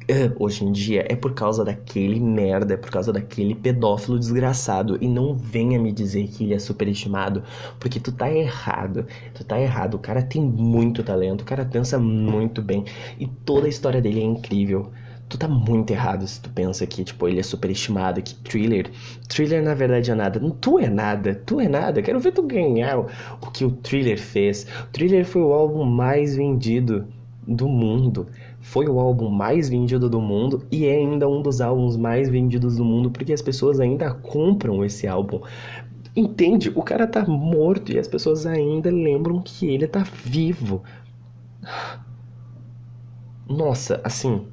[0.39, 4.99] hoje em dia é por causa daquele merda, é por causa daquele pedófilo desgraçado.
[5.01, 7.43] E não venha me dizer que ele é superestimado,
[7.81, 9.07] porque tu tá errado.
[9.35, 9.95] Tu tá errado.
[9.95, 12.85] O cara tem muito talento, o cara dança muito bem.
[13.19, 14.91] E toda a história dele é incrível.
[15.29, 18.89] Tu tá muito errado se tu pensa que, tipo, ele é superestimado, que thriller.
[19.29, 20.39] Thriller na verdade é nada.
[20.61, 22.01] Tu é nada, tu é nada.
[22.01, 24.69] Quero ver tu ganhar o que o thriller fez.
[24.85, 27.09] O thriller foi o álbum mais vendido
[27.45, 28.29] do mundo
[28.67, 32.77] foi o álbum mais vendido do mundo e é ainda um dos álbuns mais vendidos
[32.77, 35.41] do mundo porque as pessoas ainda compram esse álbum.
[36.17, 36.73] Entende?
[36.75, 40.83] O cara tá morto e as pessoas ainda lembram que ele tá vivo.
[43.49, 44.49] Nossa, assim.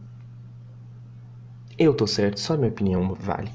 [1.78, 3.50] Eu tô certo, só minha opinião vale.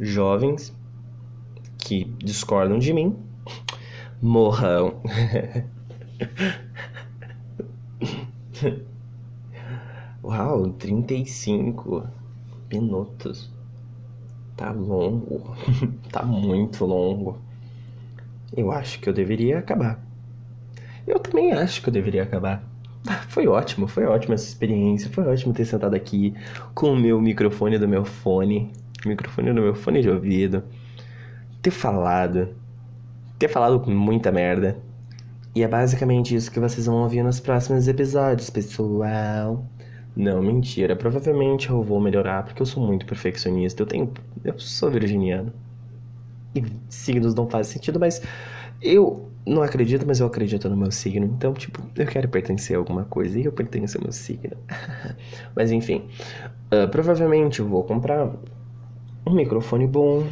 [0.00, 0.74] jovens
[1.76, 3.14] que discordam de mim
[4.20, 4.94] morram.
[10.22, 12.06] Uau, 35
[12.70, 13.50] minutos.
[14.56, 15.56] Tá longo.
[16.10, 17.38] tá muito longo.
[18.56, 20.00] Eu acho que eu deveria acabar.
[21.06, 22.62] Eu também acho que eu deveria acabar.
[23.28, 25.10] Foi ótimo, foi ótima essa experiência.
[25.10, 26.34] Foi ótimo ter sentado aqui
[26.74, 28.70] com o meu microfone do meu fone,
[29.04, 30.62] microfone do meu fone de ouvido,
[31.60, 32.54] ter falado,
[33.38, 34.78] ter falado muita merda.
[35.54, 39.66] E é basicamente isso que vocês vão ouvir nos próximos episódios, pessoal.
[40.16, 40.96] Não, mentira.
[40.96, 43.82] Provavelmente eu vou melhorar porque eu sou muito perfeccionista.
[43.82, 44.12] Eu tenho.
[44.44, 45.52] Eu sou virginiano.
[46.54, 48.22] E signos não fazem sentido, mas
[48.80, 51.26] eu não acredito, mas eu acredito no meu signo.
[51.26, 54.56] Então, tipo, eu quero pertencer a alguma coisa e eu pertenço ao meu signo.
[55.54, 56.08] mas enfim.
[56.72, 58.30] Uh, provavelmente eu vou comprar
[59.26, 60.26] um microfone bom.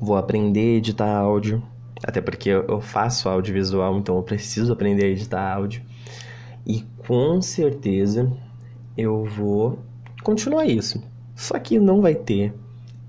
[0.00, 1.62] Vou aprender a editar áudio.
[2.02, 5.82] Até porque eu faço audiovisual, então eu preciso aprender a editar áudio.
[6.66, 8.30] E com certeza
[8.96, 9.78] eu vou
[10.22, 11.02] continuar isso.
[11.34, 12.54] Só que não vai ter,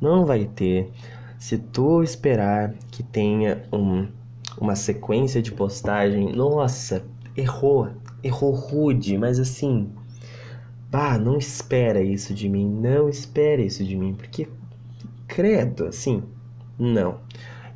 [0.01, 0.91] não vai ter.
[1.37, 4.07] Se tu esperar que tenha um,
[4.59, 7.03] uma sequência de postagem, nossa,
[7.35, 7.89] errou,
[8.23, 9.89] errou rude, mas assim,
[10.89, 14.47] bah, não espera isso de mim, não espera isso de mim, porque
[15.27, 16.23] credo, assim,
[16.79, 17.19] não.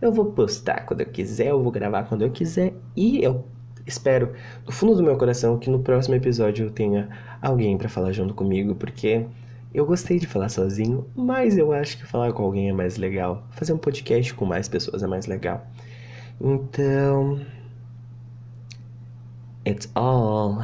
[0.01, 3.45] Eu vou postar quando eu quiser, eu vou gravar quando eu quiser e eu
[3.85, 4.33] espero
[4.65, 7.09] do fundo do meu coração que no próximo episódio eu tenha
[7.41, 9.25] alguém para falar junto comigo, porque
[9.73, 13.43] eu gostei de falar sozinho, mas eu acho que falar com alguém é mais legal.
[13.51, 15.67] Fazer um podcast com mais pessoas é mais legal.
[16.41, 17.39] Então.
[19.67, 20.59] It's all.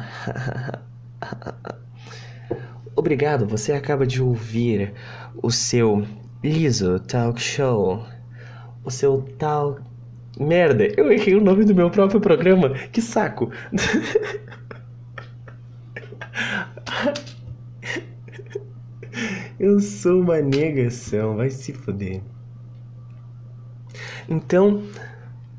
[2.96, 4.94] Obrigado, você acaba de ouvir
[5.42, 6.06] o seu
[6.42, 8.02] Liso Talk Show.
[8.86, 9.82] O seu Talk
[10.38, 12.70] Merda, eu errei o nome do meu próprio programa.
[12.92, 13.50] Que saco.
[19.58, 22.20] eu sou uma negação, vai se foder.
[24.28, 24.82] Então,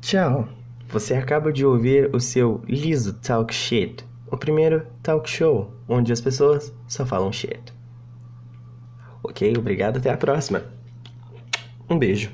[0.00, 0.48] tchau.
[0.90, 6.20] Você acaba de ouvir o seu liso talk shit, o primeiro talk show onde as
[6.20, 7.60] pessoas só falam shit.
[9.22, 10.62] Ok, obrigado, até a próxima.
[11.90, 12.30] Um beijo.